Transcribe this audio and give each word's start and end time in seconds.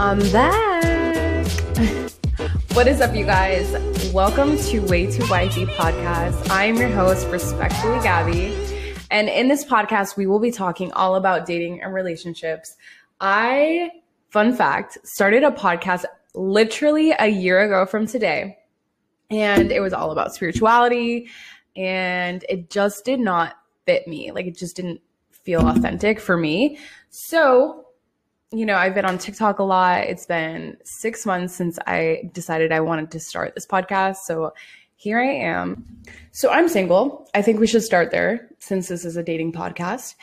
I'm 0.00 0.20
back. 0.30 1.44
what 2.74 2.86
is 2.86 3.00
up, 3.00 3.16
you 3.16 3.24
guys? 3.24 3.72
Welcome 4.12 4.56
to 4.56 4.78
Way 4.86 5.10
Too 5.10 5.28
Wifey 5.28 5.66
podcast. 5.66 6.48
I 6.50 6.66
am 6.66 6.76
your 6.76 6.88
host, 6.88 7.26
respectfully 7.30 7.98
Gabby. 8.04 8.56
And 9.10 9.28
in 9.28 9.48
this 9.48 9.64
podcast, 9.64 10.16
we 10.16 10.28
will 10.28 10.38
be 10.38 10.52
talking 10.52 10.92
all 10.92 11.16
about 11.16 11.46
dating 11.46 11.82
and 11.82 11.92
relationships. 11.92 12.76
I, 13.20 13.90
fun 14.30 14.54
fact, 14.54 14.98
started 15.02 15.42
a 15.42 15.50
podcast 15.50 16.04
literally 16.32 17.12
a 17.18 17.26
year 17.26 17.62
ago 17.62 17.84
from 17.84 18.06
today. 18.06 18.58
And 19.30 19.72
it 19.72 19.80
was 19.80 19.92
all 19.92 20.12
about 20.12 20.32
spirituality. 20.32 21.28
And 21.74 22.44
it 22.48 22.70
just 22.70 23.04
did 23.04 23.18
not 23.18 23.56
fit 23.84 24.06
me. 24.06 24.30
Like, 24.30 24.46
it 24.46 24.56
just 24.56 24.76
didn't 24.76 25.00
feel 25.32 25.66
authentic 25.66 26.20
for 26.20 26.36
me. 26.36 26.78
So 27.10 27.87
you 28.50 28.64
know, 28.64 28.76
I've 28.76 28.94
been 28.94 29.04
on 29.04 29.18
TikTok 29.18 29.58
a 29.58 29.62
lot. 29.62 30.04
It's 30.04 30.26
been 30.26 30.76
six 30.84 31.26
months 31.26 31.54
since 31.54 31.78
I 31.86 32.30
decided 32.32 32.72
I 32.72 32.80
wanted 32.80 33.10
to 33.10 33.20
start 33.20 33.54
this 33.54 33.66
podcast. 33.66 34.16
So 34.24 34.54
here 34.96 35.20
I 35.20 35.26
am. 35.26 35.86
So 36.32 36.50
I'm 36.50 36.68
single. 36.68 37.28
I 37.34 37.42
think 37.42 37.60
we 37.60 37.66
should 37.66 37.82
start 37.82 38.10
there 38.10 38.48
since 38.58 38.88
this 38.88 39.04
is 39.04 39.16
a 39.16 39.22
dating 39.22 39.52
podcast. 39.52 40.14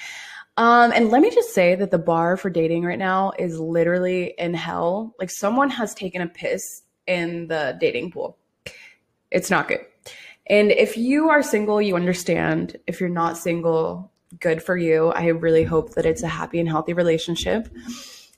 Um, 0.58 0.92
and 0.94 1.10
let 1.10 1.22
me 1.22 1.30
just 1.30 1.54
say 1.54 1.76
that 1.76 1.92
the 1.92 1.98
bar 1.98 2.38
for 2.38 2.50
dating 2.50 2.84
right 2.84 2.98
now 2.98 3.34
is 3.38 3.60
literally 3.60 4.34
in 4.38 4.54
hell. 4.54 5.14
Like 5.20 5.30
someone 5.30 5.70
has 5.70 5.94
taken 5.94 6.22
a 6.22 6.28
piss 6.28 6.84
in 7.08 7.48
the 7.48 7.78
dating 7.80 8.12
pool. 8.12 8.38
It's 9.32 9.52
not 9.52 9.68
good. 9.68 9.86
And 10.48 10.72
if 10.72 10.98
you 10.98 11.30
are 11.30 11.44
single, 11.44 11.82
you 11.82 11.96
understand. 11.96 12.78
If 12.88 13.00
you're 13.00 13.10
not 13.10 13.38
single, 13.38 14.12
good 14.40 14.62
for 14.62 14.78
you. 14.78 15.10
I 15.10 15.28
really 15.28 15.64
hope 15.64 15.96
that 15.96 16.06
it's 16.06 16.24
a 16.24 16.28
happy 16.28 16.60
and 16.60 16.70
healthy 16.70 16.94
relationship. 16.94 17.68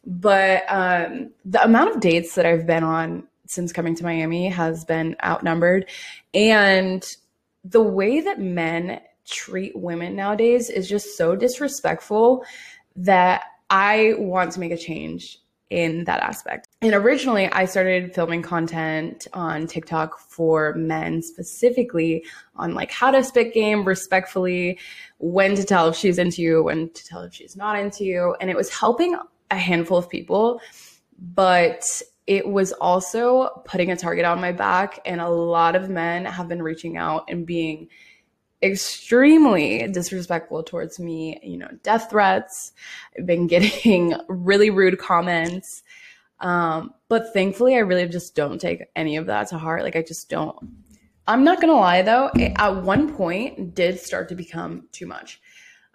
But 0.05 0.63
um, 0.69 1.31
the 1.45 1.63
amount 1.63 1.95
of 1.95 1.99
dates 1.99 2.35
that 2.35 2.45
I've 2.45 2.65
been 2.65 2.83
on 2.83 3.27
since 3.45 3.73
coming 3.73 3.95
to 3.95 4.03
Miami 4.03 4.49
has 4.49 4.85
been 4.85 5.15
outnumbered. 5.23 5.89
And 6.33 7.05
the 7.63 7.81
way 7.81 8.21
that 8.21 8.39
men 8.39 9.01
treat 9.25 9.75
women 9.75 10.15
nowadays 10.15 10.69
is 10.69 10.87
just 10.87 11.17
so 11.17 11.35
disrespectful 11.35 12.45
that 12.95 13.43
I 13.69 14.13
want 14.17 14.53
to 14.53 14.59
make 14.59 14.71
a 14.71 14.77
change 14.77 15.39
in 15.69 16.05
that 16.05 16.21
aspect. 16.21 16.66
And 16.81 16.93
originally, 16.93 17.47
I 17.47 17.65
started 17.65 18.13
filming 18.13 18.43
content 18.43 19.25
on 19.33 19.65
TikTok 19.65 20.19
for 20.19 20.75
men 20.75 21.23
specifically 21.23 22.23
on 22.55 22.75
like 22.75 22.91
how 22.91 23.09
to 23.09 23.23
spit 23.23 23.51
game 23.51 23.83
respectfully, 23.83 24.77
when 25.17 25.55
to 25.55 25.63
tell 25.63 25.87
if 25.89 25.95
she's 25.95 26.19
into 26.19 26.43
you, 26.43 26.63
when 26.63 26.91
to 26.91 27.05
tell 27.05 27.21
if 27.21 27.33
she's 27.33 27.55
not 27.57 27.79
into 27.79 28.03
you. 28.03 28.35
And 28.39 28.51
it 28.51 28.55
was 28.55 28.69
helping 28.69 29.17
a 29.49 29.57
handful 29.57 29.97
of 29.97 30.07
people, 30.07 30.61
but 31.17 31.83
it 32.27 32.47
was 32.47 32.73
also 32.73 33.63
putting 33.65 33.89
a 33.89 33.95
target 33.95 34.25
on 34.25 34.39
my 34.39 34.51
back. 34.51 34.99
And 35.03 35.19
a 35.19 35.29
lot 35.29 35.75
of 35.75 35.89
men 35.89 36.25
have 36.25 36.47
been 36.47 36.61
reaching 36.61 36.95
out 36.95 37.25
and 37.27 37.43
being 37.43 37.87
extremely 38.61 39.87
disrespectful 39.87 40.61
towards 40.61 40.99
me, 40.99 41.39
you 41.41 41.57
know, 41.57 41.69
death 41.81 42.11
threats. 42.11 42.73
I've 43.17 43.25
been 43.25 43.47
getting 43.47 44.15
really 44.27 44.69
rude 44.69 44.99
comments. 44.99 45.81
Um, 46.39 46.93
but 47.09 47.33
thankfully, 47.33 47.75
I 47.75 47.79
really 47.79 48.07
just 48.07 48.35
don't 48.35 48.59
take 48.59 48.83
any 48.95 49.15
of 49.17 49.25
that 49.25 49.49
to 49.49 49.57
heart. 49.57 49.83
Like, 49.83 49.95
I 49.95 50.03
just 50.03 50.29
don't. 50.29 50.55
I'm 51.27 51.43
not 51.43 51.59
gonna 51.59 51.73
lie 51.73 52.01
though, 52.03 52.31
it, 52.35 52.53
at 52.55 52.83
one 52.83 53.13
point 53.13 53.75
did 53.75 53.99
start 53.99 54.29
to 54.29 54.35
become 54.35 54.87
too 54.93 55.05
much. 55.05 55.41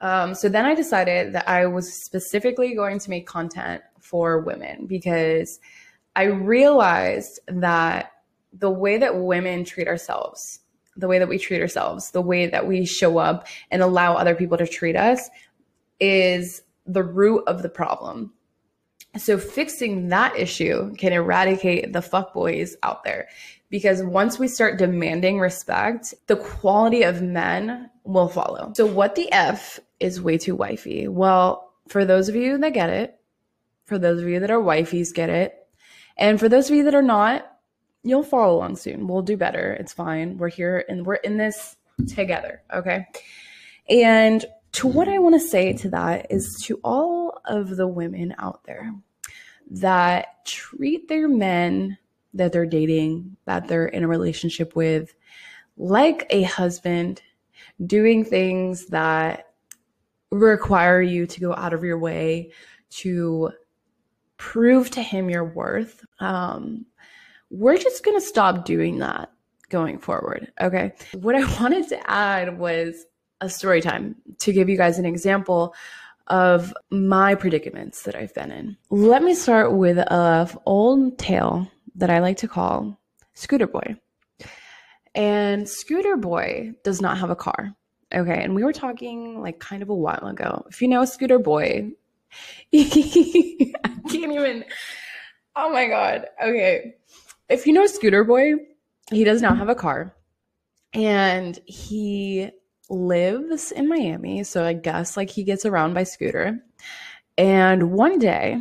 Um, 0.00 0.34
so 0.34 0.48
then 0.48 0.66
I 0.66 0.74
decided 0.74 1.32
that 1.32 1.48
I 1.48 1.66
was 1.66 1.92
specifically 1.92 2.74
going 2.74 2.98
to 2.98 3.08
make 3.08 3.26
content 3.26 3.82
for 4.00 4.40
women 4.40 4.86
because 4.86 5.60
I 6.16 6.24
realized 6.24 7.40
that 7.46 8.12
the 8.52 8.70
way 8.70 8.98
that 8.98 9.16
women 9.16 9.64
treat 9.64 9.88
ourselves, 9.88 10.60
the 10.96 11.08
way 11.08 11.18
that 11.18 11.28
we 11.28 11.38
treat 11.38 11.62
ourselves, 11.62 12.10
the 12.10 12.20
way 12.20 12.48
that 12.48 12.66
we 12.66 12.84
show 12.84 13.18
up 13.18 13.46
and 13.70 13.80
allow 13.80 14.14
other 14.14 14.34
people 14.34 14.58
to 14.58 14.66
treat 14.66 14.96
us 14.96 15.30
is 16.00 16.62
the 16.84 17.02
root 17.02 17.44
of 17.46 17.62
the 17.62 17.68
problem. 17.68 18.34
So 19.16 19.36
fixing 19.36 20.08
that 20.08 20.36
issue 20.36 20.94
can 20.94 21.12
eradicate 21.12 21.92
the 21.92 22.00
fuckboys 22.00 22.74
out 22.82 23.04
there 23.04 23.28
because 23.68 24.02
once 24.02 24.38
we 24.38 24.48
start 24.48 24.78
demanding 24.78 25.38
respect, 25.38 26.14
the 26.28 26.36
quality 26.36 27.02
of 27.02 27.22
men 27.22 27.90
will 28.04 28.28
follow. 28.28 28.72
So 28.74 28.86
what 28.86 29.14
the 29.14 29.30
F 29.32 29.80
is 30.00 30.20
way 30.20 30.38
too 30.38 30.56
wifey? 30.56 31.08
Well, 31.08 31.72
for 31.88 32.04
those 32.04 32.28
of 32.28 32.36
you 32.36 32.58
that 32.58 32.72
get 32.72 32.90
it, 32.90 33.18
for 33.84 33.98
those 33.98 34.22
of 34.22 34.28
you 34.28 34.40
that 34.40 34.50
are 34.50 34.60
wifeys 34.60 35.14
get 35.14 35.28
it, 35.28 35.66
and 36.16 36.40
for 36.40 36.48
those 36.48 36.70
of 36.70 36.76
you 36.76 36.84
that 36.84 36.94
are 36.94 37.02
not, 37.02 37.50
you'll 38.02 38.22
follow 38.22 38.56
along 38.56 38.76
soon. 38.76 39.06
We'll 39.06 39.22
do 39.22 39.36
better. 39.36 39.72
It's 39.74 39.92
fine. 39.92 40.38
We're 40.38 40.48
here 40.48 40.84
and 40.88 41.04
we're 41.04 41.14
in 41.16 41.36
this 41.36 41.76
together, 42.08 42.62
okay? 42.74 43.06
And 43.88 44.44
to 44.72 44.86
what 44.86 45.08
I 45.08 45.18
want 45.18 45.34
to 45.34 45.40
say 45.40 45.72
to 45.74 45.90
that 45.90 46.26
is 46.30 46.62
to 46.64 46.80
all 46.82 47.40
of 47.44 47.76
the 47.76 47.86
women 47.86 48.34
out 48.38 48.64
there 48.64 48.92
that 49.70 50.44
treat 50.44 51.08
their 51.08 51.28
men 51.28 51.98
that 52.34 52.52
they're 52.52 52.66
dating, 52.66 53.36
that 53.44 53.68
they're 53.68 53.86
in 53.86 54.02
a 54.02 54.08
relationship 54.08 54.74
with, 54.74 55.14
like 55.76 56.26
a 56.30 56.42
husband, 56.42 57.22
doing 57.86 58.24
things 58.24 58.86
that 58.86 59.52
require 60.30 61.02
you 61.02 61.26
to 61.26 61.40
go 61.40 61.54
out 61.54 61.74
of 61.74 61.84
your 61.84 61.98
way 61.98 62.50
to 62.88 63.50
prove 64.38 64.90
to 64.90 65.02
him 65.02 65.28
your 65.28 65.44
worth. 65.44 66.04
Um, 66.20 66.86
we're 67.50 67.76
just 67.76 68.04
going 68.04 68.18
to 68.18 68.26
stop 68.26 68.64
doing 68.64 68.98
that 68.98 69.30
going 69.68 69.98
forward. 69.98 70.50
Okay. 70.60 70.92
What 71.12 71.34
I 71.34 71.44
wanted 71.60 71.88
to 71.88 72.10
add 72.10 72.58
was 72.58 73.04
a 73.42 73.48
story 73.48 73.80
time 73.80 74.14
to 74.38 74.52
give 74.52 74.68
you 74.68 74.76
guys 74.76 74.98
an 74.98 75.04
example 75.04 75.74
of 76.28 76.72
my 76.90 77.34
predicaments 77.34 78.04
that 78.04 78.14
I've 78.14 78.32
been 78.32 78.52
in. 78.52 78.76
Let 78.88 79.22
me 79.22 79.34
start 79.34 79.72
with 79.72 79.98
a 79.98 80.58
old 80.64 81.18
tale 81.18 81.68
that 81.96 82.08
I 82.08 82.20
like 82.20 82.38
to 82.38 82.48
call 82.48 82.98
Scooter 83.34 83.66
Boy. 83.66 83.96
And 85.14 85.68
Scooter 85.68 86.16
Boy 86.16 86.72
does 86.84 87.02
not 87.02 87.18
have 87.18 87.30
a 87.30 87.36
car. 87.36 87.74
Okay. 88.14 88.42
And 88.42 88.54
we 88.54 88.64
were 88.64 88.72
talking 88.72 89.42
like 89.42 89.58
kind 89.58 89.82
of 89.82 89.90
a 89.90 89.94
while 89.94 90.26
ago. 90.26 90.64
If 90.68 90.80
you 90.80 90.88
know 90.88 91.04
Scooter 91.04 91.38
Boy, 91.38 91.90
I 92.74 93.98
can't 94.08 94.32
even. 94.32 94.64
Oh 95.56 95.70
my 95.70 95.88
God. 95.88 96.26
Okay. 96.42 96.94
If 97.48 97.66
you 97.66 97.72
know 97.72 97.86
Scooter 97.86 98.24
Boy, 98.24 98.54
he 99.10 99.24
does 99.24 99.42
not 99.42 99.58
have 99.58 99.68
a 99.68 99.74
car 99.74 100.14
and 100.94 101.58
he 101.66 102.50
lives 102.92 103.72
in 103.72 103.88
Miami. 103.88 104.44
So 104.44 104.64
I 104.64 104.74
guess 104.74 105.16
like 105.16 105.30
he 105.30 105.42
gets 105.42 105.64
around 105.64 105.94
by 105.94 106.04
scooter. 106.04 106.62
And 107.38 107.92
one 107.92 108.18
day 108.18 108.58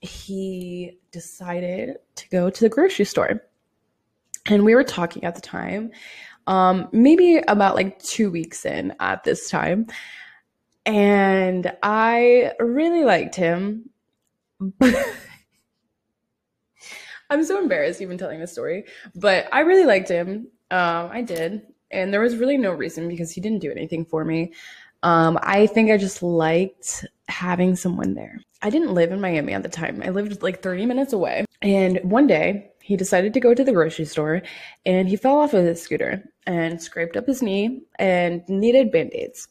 he 0.00 0.98
decided 1.12 1.96
to 2.16 2.28
go 2.28 2.50
to 2.50 2.60
the 2.60 2.68
grocery 2.68 3.04
store. 3.04 3.42
And 4.46 4.64
we 4.64 4.74
were 4.74 4.84
talking 4.84 5.24
at 5.24 5.34
the 5.36 5.40
time, 5.40 5.92
um, 6.46 6.88
maybe 6.92 7.36
about 7.48 7.76
like 7.76 7.98
two 8.00 8.30
weeks 8.30 8.66
in 8.66 8.94
at 8.98 9.24
this 9.24 9.48
time. 9.48 9.86
And 10.84 11.70
I 11.82 12.52
really 12.58 13.04
liked 13.04 13.34
him. 13.36 13.90
I'm 17.30 17.44
so 17.44 17.58
embarrassed 17.58 18.00
even 18.00 18.16
telling 18.16 18.40
this 18.40 18.52
story, 18.52 18.86
but 19.14 19.46
I 19.52 19.60
really 19.60 19.84
liked 19.84 20.08
him. 20.08 20.48
Um, 20.70 21.10
I 21.12 21.20
did. 21.22 21.62
And 21.90 22.12
there 22.12 22.20
was 22.20 22.36
really 22.36 22.58
no 22.58 22.72
reason 22.72 23.08
because 23.08 23.30
he 23.30 23.40
didn't 23.40 23.60
do 23.60 23.70
anything 23.70 24.04
for 24.04 24.24
me. 24.24 24.52
Um, 25.02 25.38
I 25.42 25.66
think 25.66 25.90
I 25.90 25.96
just 25.96 26.22
liked 26.22 27.06
having 27.28 27.76
someone 27.76 28.14
there. 28.14 28.40
I 28.62 28.70
didn't 28.70 28.94
live 28.94 29.12
in 29.12 29.20
Miami 29.20 29.52
at 29.52 29.62
the 29.62 29.68
time. 29.68 30.02
I 30.04 30.10
lived 30.10 30.42
like 30.42 30.62
30 30.62 30.86
minutes 30.86 31.12
away. 31.12 31.44
And 31.62 32.00
one 32.02 32.26
day 32.26 32.72
he 32.82 32.96
decided 32.96 33.34
to 33.34 33.40
go 33.40 33.54
to 33.54 33.64
the 33.64 33.72
grocery 33.72 34.04
store 34.04 34.42
and 34.86 35.08
he 35.08 35.16
fell 35.16 35.38
off 35.38 35.54
of 35.54 35.64
his 35.64 35.80
scooter 35.80 36.24
and 36.46 36.82
scraped 36.82 37.16
up 37.16 37.26
his 37.26 37.42
knee 37.42 37.82
and 37.98 38.42
needed 38.48 38.90
band 38.90 39.12
aids. 39.12 39.48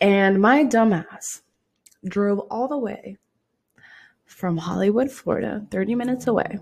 And 0.00 0.40
my 0.40 0.64
dumbass 0.64 1.42
drove 2.06 2.38
all 2.50 2.68
the 2.68 2.78
way 2.78 3.16
from 4.24 4.56
Hollywood, 4.56 5.10
Florida, 5.10 5.66
30 5.70 5.94
minutes 5.94 6.26
away 6.26 6.58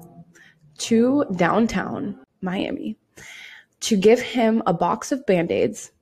to 0.79 1.25
downtown 1.37 2.19
Miami 2.41 2.97
to 3.81 3.97
give 3.97 4.21
him 4.21 4.63
a 4.67 4.73
box 4.73 5.13
of 5.13 5.25
band 5.27 5.53
aids 5.53 5.93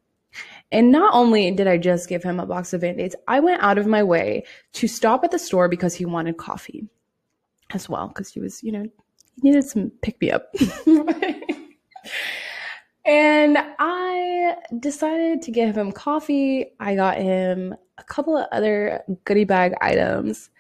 and 0.73 0.91
not 0.91 1.15
only 1.15 1.51
did 1.53 1.67
I 1.69 1.79
just 1.79 2.09
give 2.09 2.23
him 2.23 2.41
a 2.41 2.47
box 2.47 2.73
of 2.73 2.81
band 2.81 3.01
aids, 3.01 3.15
I 3.29 3.41
went 3.41 3.63
out 3.63 3.79
of 3.79 3.87
my 3.87 4.03
way 4.03 4.45
to 4.75 4.89
stop 4.89 5.23
at 5.25 5.31
the 5.31 5.39
store 5.39 5.69
because 5.69 5.95
he 5.95 6.05
wanted 6.05 6.39
coffee 6.39 6.89
as 7.71 7.89
well, 7.89 8.09
because 8.09 8.31
he 8.31 8.41
was, 8.41 8.63
you 8.63 8.73
know, 8.73 8.83
he 8.83 9.43
needed 9.43 9.65
some 9.65 9.93
pick 10.03 10.21
me 10.21 10.33
up. 10.33 10.53
and 13.05 13.59
I 13.79 14.57
decided 14.81 15.43
to 15.43 15.53
give 15.53 15.77
him 15.77 15.93
coffee. 15.93 16.73
I 16.81 16.97
got 16.97 17.19
him 17.19 17.77
a 17.99 18.05
couple 18.05 18.37
of 18.37 18.49
other 18.51 19.03
goodie 19.25 19.45
bag 19.45 19.75
items. 19.81 20.51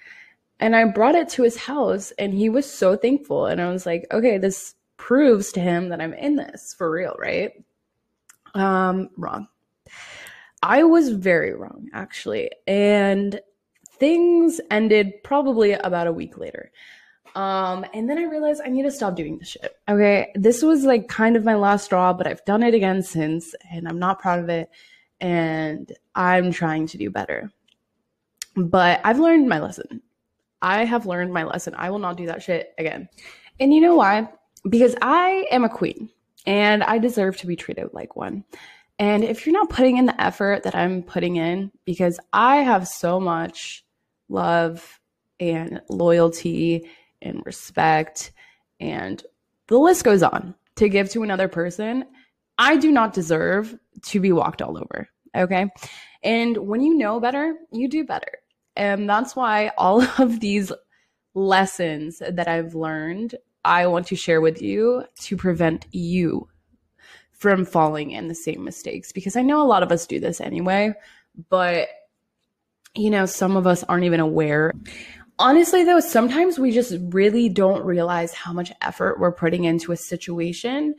And 0.60 0.76
I 0.76 0.84
brought 0.84 1.16
it 1.16 1.28
to 1.30 1.42
his 1.42 1.56
house 1.56 2.12
and 2.12 2.32
he 2.32 2.48
was 2.48 2.70
so 2.70 2.96
thankful. 2.96 3.46
And 3.46 3.60
I 3.60 3.70
was 3.70 3.84
like, 3.84 4.06
okay, 4.12 4.38
this 4.38 4.75
proves 4.96 5.52
to 5.52 5.60
him 5.60 5.88
that 5.90 6.00
I'm 6.00 6.14
in 6.14 6.36
this 6.36 6.74
for 6.76 6.90
real, 6.90 7.16
right? 7.18 7.52
Um, 8.54 9.10
wrong. 9.16 9.48
I 10.62 10.84
was 10.84 11.10
very 11.10 11.54
wrong, 11.54 11.88
actually. 11.92 12.50
And 12.66 13.40
things 13.98 14.60
ended 14.70 15.22
probably 15.22 15.72
about 15.72 16.06
a 16.06 16.12
week 16.12 16.38
later. 16.38 16.70
Um, 17.34 17.84
and 17.92 18.08
then 18.08 18.18
I 18.18 18.24
realized 18.24 18.62
I 18.64 18.70
need 18.70 18.84
to 18.84 18.90
stop 18.90 19.14
doing 19.14 19.38
this 19.38 19.48
shit. 19.48 19.76
Okay. 19.88 20.32
This 20.34 20.62
was 20.62 20.84
like 20.84 21.08
kind 21.08 21.36
of 21.36 21.44
my 21.44 21.54
last 21.54 21.84
straw, 21.84 22.12
but 22.12 22.26
I've 22.26 22.44
done 22.46 22.62
it 22.62 22.74
again 22.74 23.02
since, 23.02 23.54
and 23.70 23.86
I'm 23.86 23.98
not 23.98 24.20
proud 24.20 24.38
of 24.38 24.48
it. 24.48 24.70
And 25.20 25.92
I'm 26.14 26.50
trying 26.50 26.86
to 26.88 26.98
do 26.98 27.10
better. 27.10 27.52
But 28.56 29.00
I've 29.04 29.18
learned 29.18 29.48
my 29.48 29.60
lesson. 29.60 30.00
I 30.62 30.84
have 30.84 31.04
learned 31.04 31.32
my 31.32 31.44
lesson. 31.44 31.74
I 31.76 31.90
will 31.90 31.98
not 31.98 32.16
do 32.16 32.26
that 32.26 32.42
shit 32.42 32.72
again. 32.78 33.08
And 33.60 33.72
you 33.72 33.82
know 33.82 33.96
why? 33.96 34.28
Because 34.68 34.96
I 35.02 35.46
am 35.50 35.64
a 35.64 35.68
queen 35.68 36.10
and 36.46 36.82
I 36.82 36.98
deserve 36.98 37.36
to 37.38 37.46
be 37.46 37.56
treated 37.56 37.90
like 37.92 38.16
one. 38.16 38.44
And 38.98 39.24
if 39.24 39.46
you're 39.46 39.52
not 39.52 39.68
putting 39.68 39.98
in 39.98 40.06
the 40.06 40.20
effort 40.20 40.62
that 40.62 40.74
I'm 40.74 41.02
putting 41.02 41.36
in, 41.36 41.70
because 41.84 42.18
I 42.32 42.56
have 42.56 42.88
so 42.88 43.20
much 43.20 43.84
love 44.28 45.00
and 45.38 45.82
loyalty 45.88 46.88
and 47.20 47.42
respect 47.44 48.32
and 48.80 49.22
the 49.68 49.78
list 49.78 50.04
goes 50.04 50.22
on 50.22 50.54
to 50.76 50.88
give 50.88 51.10
to 51.10 51.22
another 51.22 51.48
person, 51.48 52.04
I 52.58 52.76
do 52.76 52.90
not 52.90 53.12
deserve 53.12 53.76
to 54.02 54.20
be 54.20 54.32
walked 54.32 54.62
all 54.62 54.78
over. 54.78 55.08
Okay. 55.36 55.66
And 56.22 56.56
when 56.56 56.80
you 56.80 56.96
know 56.96 57.20
better, 57.20 57.54
you 57.72 57.88
do 57.88 58.04
better. 58.04 58.38
And 58.76 59.08
that's 59.08 59.36
why 59.36 59.72
all 59.76 60.02
of 60.18 60.40
these 60.40 60.72
lessons 61.34 62.22
that 62.26 62.48
I've 62.48 62.74
learned, 62.74 63.34
I 63.66 63.86
want 63.88 64.06
to 64.08 64.16
share 64.16 64.40
with 64.40 64.62
you 64.62 65.04
to 65.22 65.36
prevent 65.36 65.86
you 65.90 66.48
from 67.32 67.64
falling 67.64 68.12
in 68.12 68.28
the 68.28 68.34
same 68.34 68.64
mistakes 68.64 69.12
because 69.12 69.36
I 69.36 69.42
know 69.42 69.60
a 69.60 69.66
lot 69.66 69.82
of 69.82 69.92
us 69.92 70.06
do 70.06 70.20
this 70.20 70.40
anyway, 70.40 70.94
but 71.50 71.88
you 72.94 73.10
know, 73.10 73.26
some 73.26 73.56
of 73.56 73.66
us 73.66 73.84
aren't 73.84 74.04
even 74.04 74.20
aware. 74.20 74.72
Honestly, 75.38 75.84
though, 75.84 76.00
sometimes 76.00 76.58
we 76.58 76.70
just 76.70 76.96
really 77.10 77.50
don't 77.50 77.84
realize 77.84 78.32
how 78.32 78.54
much 78.54 78.72
effort 78.80 79.20
we're 79.20 79.32
putting 79.32 79.64
into 79.64 79.92
a 79.92 79.96
situation 79.96 80.94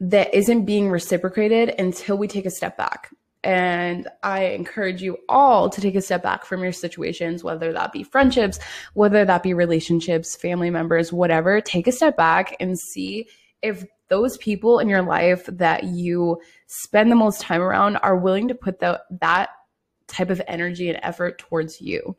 that 0.00 0.32
isn't 0.32 0.64
being 0.64 0.88
reciprocated 0.88 1.74
until 1.78 2.16
we 2.16 2.28
take 2.28 2.46
a 2.46 2.50
step 2.50 2.78
back. 2.78 3.10
And 3.44 4.08
I 4.22 4.44
encourage 4.46 5.02
you 5.02 5.18
all 5.28 5.68
to 5.68 5.80
take 5.80 5.96
a 5.96 6.00
step 6.00 6.22
back 6.22 6.44
from 6.44 6.62
your 6.62 6.72
situations, 6.72 7.42
whether 7.42 7.72
that 7.72 7.92
be 7.92 8.04
friendships, 8.04 8.60
whether 8.94 9.24
that 9.24 9.42
be 9.42 9.52
relationships, 9.52 10.36
family 10.36 10.70
members, 10.70 11.12
whatever. 11.12 11.60
Take 11.60 11.88
a 11.88 11.92
step 11.92 12.16
back 12.16 12.56
and 12.60 12.78
see 12.78 13.28
if 13.60 13.84
those 14.08 14.36
people 14.36 14.78
in 14.78 14.88
your 14.88 15.02
life 15.02 15.46
that 15.46 15.84
you 15.84 16.40
spend 16.66 17.10
the 17.10 17.16
most 17.16 17.40
time 17.40 17.62
around 17.62 17.96
are 17.96 18.16
willing 18.16 18.48
to 18.48 18.54
put 18.54 18.78
the, 18.78 19.02
that 19.20 19.48
type 20.06 20.30
of 20.30 20.42
energy 20.46 20.88
and 20.88 21.00
effort 21.02 21.38
towards 21.38 21.80
you. 21.80 22.16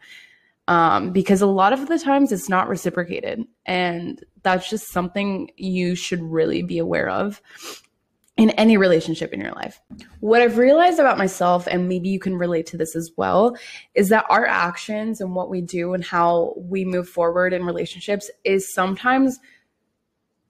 Um, 0.67 1.11
because 1.11 1.41
a 1.41 1.47
lot 1.47 1.73
of 1.73 1.87
the 1.89 1.99
times 1.99 2.31
it's 2.31 2.47
not 2.47 2.69
reciprocated. 2.69 3.45
And 3.65 4.23
that's 4.43 4.69
just 4.69 4.91
something 4.91 5.51
you 5.57 5.93
should 5.93 6.21
really 6.21 6.63
be 6.63 6.77
aware 6.77 7.09
of 7.09 7.41
in 8.35 8.49
any 8.51 8.77
relationship 8.77 9.31
in 9.31 9.39
your 9.39 9.51
life. 9.51 9.79
What 10.19 10.41
I've 10.41 10.57
realized 10.57 10.99
about 10.99 11.17
myself, 11.19 11.67
and 11.67 11.87
maybe 11.87 12.09
you 12.09 12.19
can 12.19 12.35
relate 12.35 12.65
to 12.67 12.77
this 12.77 12.95
as 12.95 13.11
well, 13.15 13.55
is 13.93 14.09
that 14.09 14.25
our 14.29 14.45
actions 14.45 15.21
and 15.21 15.35
what 15.35 15.49
we 15.49 15.61
do 15.61 15.93
and 15.93 16.03
how 16.03 16.53
we 16.57 16.83
move 16.83 17.07
forward 17.07 17.53
in 17.53 17.63
relationships 17.63 18.31
is 18.43 18.73
sometimes 18.73 19.39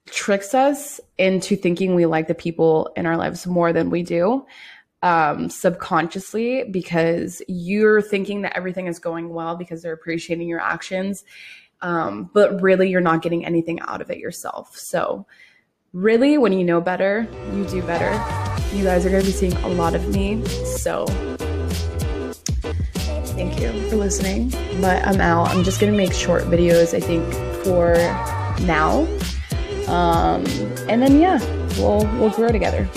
tricks 0.06 0.54
us 0.54 1.00
into 1.18 1.56
thinking 1.56 1.94
we 1.94 2.06
like 2.06 2.28
the 2.28 2.34
people 2.34 2.90
in 2.96 3.06
our 3.06 3.16
lives 3.16 3.46
more 3.46 3.72
than 3.72 3.90
we 3.90 4.02
do 4.02 4.44
um, 5.04 5.50
subconsciously 5.50 6.64
because 6.64 7.42
you're 7.46 8.00
thinking 8.00 8.40
that 8.40 8.56
everything 8.56 8.86
is 8.86 8.98
going 8.98 9.28
well 9.28 9.54
because 9.54 9.82
they're 9.82 9.92
appreciating 9.92 10.48
your 10.48 10.60
actions. 10.60 11.24
Um, 11.82 12.30
but 12.32 12.62
really, 12.62 12.88
you're 12.88 13.02
not 13.02 13.20
getting 13.20 13.44
anything 13.44 13.80
out 13.80 14.00
of 14.00 14.10
it 14.10 14.16
yourself. 14.16 14.74
So, 14.74 15.26
really, 15.94 16.36
when 16.36 16.52
you 16.52 16.64
know 16.64 16.80
better, 16.80 17.26
you 17.54 17.64
do 17.66 17.80
better. 17.82 18.10
You 18.76 18.84
guys 18.84 19.06
are 19.06 19.10
going 19.10 19.22
to 19.22 19.26
be 19.26 19.32
seeing 19.32 19.56
a 19.58 19.68
lot 19.68 19.94
of 19.94 20.08
me. 20.08 20.44
So, 20.46 21.06
thank 23.36 23.60
you 23.60 23.88
for 23.88 23.96
listening. 23.96 24.50
But 24.80 25.06
I'm 25.06 25.20
out. 25.20 25.48
I'm 25.50 25.62
just 25.64 25.80
going 25.80 25.92
to 25.92 25.96
make 25.96 26.12
short 26.12 26.42
videos, 26.44 26.92
I 26.94 27.00
think, 27.00 27.24
for 27.64 27.94
now. 28.66 29.06
Um, 29.86 30.44
and 30.88 31.00
then, 31.00 31.20
yeah, 31.20 31.38
we'll, 31.78 32.04
we'll 32.18 32.30
grow 32.30 32.48
together. 32.48 32.88